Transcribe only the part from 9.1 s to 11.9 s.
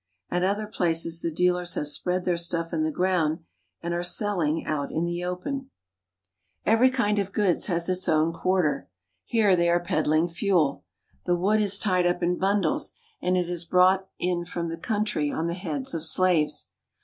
Here they are peddling fuel. The wood is